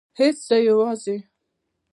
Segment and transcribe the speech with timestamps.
[0.19, 1.15] هیڅ زه یوازې